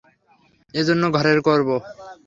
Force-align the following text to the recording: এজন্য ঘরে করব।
এজন্য 0.73 1.03
ঘরে 1.11 1.31
করব। 1.41 1.69